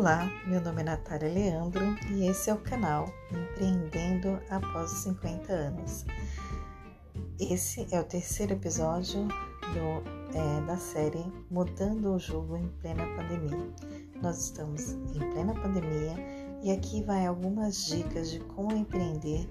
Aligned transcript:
Olá, 0.00 0.26
meu 0.46 0.62
nome 0.62 0.80
é 0.80 0.84
Natália 0.84 1.28
Leandro 1.28 1.94
e 2.10 2.26
esse 2.26 2.48
é 2.48 2.54
o 2.54 2.60
canal 2.62 3.12
Empreendendo 3.30 4.40
Após 4.48 4.90
os 4.92 4.98
50 5.00 5.52
Anos. 5.52 6.06
Esse 7.38 7.86
é 7.94 8.00
o 8.00 8.04
terceiro 8.04 8.54
episódio 8.54 9.28
do, 9.28 10.34
é, 10.34 10.66
da 10.66 10.78
série 10.78 11.22
Mudando 11.50 12.14
o 12.14 12.18
Jogo 12.18 12.56
em 12.56 12.66
Plena 12.80 13.04
Pandemia. 13.14 13.74
Nós 14.22 14.40
estamos 14.44 14.92
em 14.92 15.32
plena 15.34 15.52
pandemia 15.52 16.14
e 16.62 16.70
aqui 16.72 17.02
vai 17.02 17.26
algumas 17.26 17.84
dicas 17.84 18.30
de 18.30 18.40
como 18.40 18.74
empreender 18.74 19.46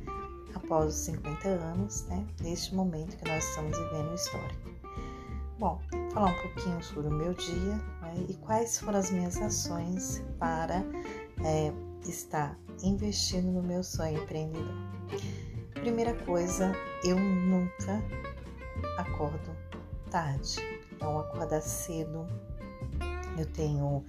após 0.56 0.96
os 0.96 1.00
50 1.02 1.48
anos, 1.48 2.08
né, 2.08 2.26
neste 2.42 2.74
momento 2.74 3.16
que 3.18 3.30
nós 3.30 3.48
estamos 3.48 3.78
vivendo 3.78 4.16
histórico. 4.16 4.79
Bom, 5.60 5.78
falar 6.14 6.32
um 6.32 6.42
pouquinho 6.42 6.82
sobre 6.82 7.10
o 7.10 7.14
meu 7.14 7.34
dia 7.34 7.76
né, 8.02 8.26
e 8.30 8.34
quais 8.34 8.80
foram 8.80 8.98
as 8.98 9.12
minhas 9.12 9.36
ações 9.42 10.24
para 10.40 10.86
é, 11.44 11.74
estar 12.08 12.58
investindo 12.82 13.52
no 13.52 13.62
meu 13.62 13.84
sonho 13.84 14.24
empreendedor. 14.24 14.74
Primeira 15.74 16.14
coisa, 16.24 16.72
eu 17.04 17.20
nunca 17.20 18.02
acordo 18.98 19.54
tarde. 20.10 20.56
Então, 20.94 21.20
acordar 21.20 21.60
cedo. 21.60 22.26
Eu 23.38 23.46
tenho 23.48 24.06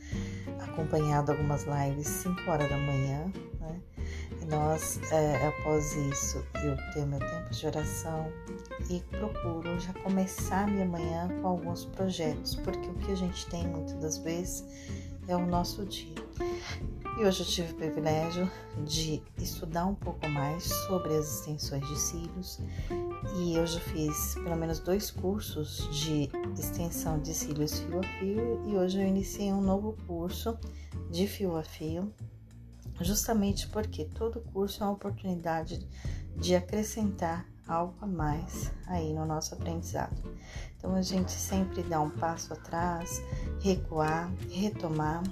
acompanhado 0.60 1.32
algumas 1.32 1.64
lives 1.64 2.06
5 2.06 2.48
horas 2.48 2.70
da 2.70 2.76
manhã, 2.76 3.32
né? 3.58 3.80
Nós, 4.48 5.00
é, 5.12 5.46
após 5.46 5.94
isso, 5.94 6.44
eu 6.62 6.76
tenho 6.92 7.06
meu 7.06 7.18
tempo 7.18 7.50
de 7.50 7.66
oração 7.66 8.32
e 8.88 9.00
procuro 9.00 9.78
já 9.78 9.92
começar 9.94 10.66
minha 10.66 10.86
manhã 10.86 11.28
com 11.40 11.48
alguns 11.48 11.84
projetos, 11.86 12.56
porque 12.56 12.88
o 12.88 12.94
que 12.94 13.12
a 13.12 13.16
gente 13.16 13.46
tem 13.46 13.66
muitas 13.66 13.94
das 13.94 14.18
vezes 14.18 14.64
é 15.28 15.36
o 15.36 15.46
nosso 15.46 15.84
dia. 15.86 16.14
E 17.18 17.22
hoje 17.22 17.42
eu 17.42 17.46
tive 17.46 17.72
o 17.72 17.74
privilégio 17.76 18.50
de 18.86 19.22
estudar 19.36 19.84
um 19.84 19.94
pouco 19.94 20.26
mais 20.28 20.64
sobre 20.86 21.14
as 21.14 21.40
extensões 21.40 21.86
de 21.86 21.98
cílios 21.98 22.60
e 23.36 23.56
eu 23.56 23.66
já 23.66 23.78
fiz 23.78 24.34
pelo 24.36 24.56
menos 24.56 24.78
dois 24.78 25.10
cursos 25.10 25.86
de 25.90 26.30
extensão 26.58 27.18
de 27.18 27.34
cílios 27.34 27.78
fio 27.80 28.00
a 28.00 28.02
fio 28.02 28.62
e 28.66 28.74
hoje 28.74 29.00
eu 29.02 29.06
iniciei 29.06 29.52
um 29.52 29.60
novo 29.60 29.94
curso 30.06 30.56
de 31.10 31.26
fio 31.26 31.56
a 31.56 31.62
fio 31.62 32.10
justamente 33.00 33.68
porque 33.68 34.04
todo 34.04 34.40
curso 34.52 34.82
é 34.82 34.86
uma 34.86 34.92
oportunidade 34.92 35.86
de 36.36 36.54
acrescentar 36.54 37.46
algo 37.66 37.94
a 38.00 38.06
mais 38.06 38.72
aí 38.86 39.12
no 39.12 39.24
nosso 39.24 39.54
aprendizado. 39.54 40.16
Então 40.76 40.94
a 40.94 41.02
gente 41.02 41.32
sempre 41.32 41.82
dá 41.82 42.00
um 42.00 42.10
passo 42.10 42.52
atrás, 42.52 43.22
recuar, 43.60 44.30
retomar. 44.50 45.22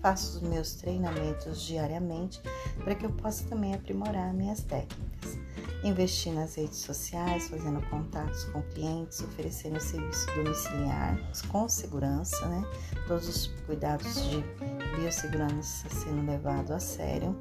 Faço 0.00 0.38
os 0.38 0.42
meus 0.42 0.74
treinamentos 0.76 1.60
diariamente 1.60 2.40
para 2.82 2.94
que 2.94 3.04
eu 3.04 3.12
possa 3.12 3.44
também 3.44 3.74
aprimorar 3.74 4.32
minhas 4.32 4.62
técnicas 4.62 5.36
investir 5.82 6.32
nas 6.32 6.54
redes 6.54 6.78
sociais, 6.78 7.48
fazendo 7.48 7.80
contatos 7.88 8.44
com 8.44 8.62
clientes, 8.62 9.20
oferecendo 9.20 9.80
serviço 9.80 10.26
domiciliar 10.34 11.18
com 11.48 11.68
segurança, 11.68 12.46
né? 12.48 12.62
Todos 13.06 13.28
os 13.28 13.46
cuidados 13.66 14.22
de 14.28 14.44
biossegurança 14.96 15.88
sendo 15.88 16.26
levado 16.26 16.72
a 16.72 16.80
sério 16.80 17.36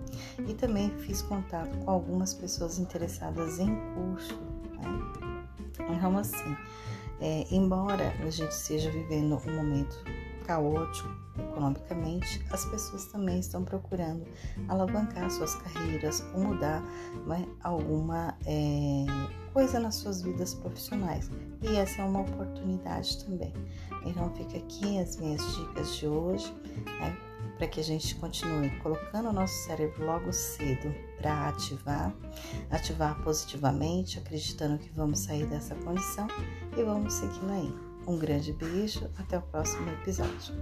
e 0.47 0.53
também 0.53 0.89
fiz 0.99 1.21
contato 1.21 1.77
com 1.79 1.91
algumas 1.91 2.33
pessoas 2.33 2.79
interessadas 2.79 3.59
em 3.59 3.75
curso, 3.93 4.39
né? 4.77 5.89
Então 5.89 6.17
assim, 6.17 6.55
é, 7.19 7.45
embora 7.51 8.13
a 8.25 8.29
gente 8.29 8.51
esteja 8.51 8.89
vivendo 8.89 9.41
um 9.45 9.55
momento 9.55 10.03
caótico 10.49 11.07
economicamente, 11.37 12.43
as 12.49 12.65
pessoas 12.65 13.05
também 13.05 13.39
estão 13.39 13.63
procurando 13.63 14.25
alavancar 14.67 15.29
suas 15.29 15.53
carreiras 15.55 16.25
ou 16.33 16.41
mudar 16.41 16.81
né, 17.27 17.47
alguma 17.63 18.35
é, 18.47 19.05
coisa 19.53 19.79
nas 19.79 19.95
suas 19.95 20.23
vidas 20.23 20.55
profissionais. 20.55 21.29
E 21.61 21.75
essa 21.75 22.01
é 22.01 22.05
uma 22.05 22.21
oportunidade 22.21 23.23
também. 23.23 23.53
Então 24.03 24.33
fica 24.33 24.57
aqui 24.57 24.99
as 24.99 25.17
minhas 25.17 25.55
dicas 25.55 25.95
de 25.97 26.07
hoje, 26.07 26.51
né, 26.99 27.15
para 27.59 27.67
que 27.67 27.79
a 27.79 27.83
gente 27.83 28.15
continue 28.15 28.71
colocando 28.79 29.29
o 29.29 29.33
nosso 29.33 29.53
cérebro 29.65 30.03
logo 30.03 30.33
cedo 30.33 30.91
para 31.19 31.49
ativar, 31.49 32.11
ativar 32.71 33.21
positivamente, 33.21 34.17
acreditando 34.17 34.79
que 34.79 34.89
vamos 34.95 35.19
sair 35.19 35.45
dessa 35.45 35.75
condição 35.75 36.27
e 36.75 36.83
vamos 36.83 37.13
seguindo 37.13 37.51
aí. 37.51 37.88
Um 38.07 38.17
grande 38.17 38.53
beijo, 38.53 39.09
até 39.17 39.37
o 39.37 39.41
próximo 39.41 39.89
episódio. 39.91 40.55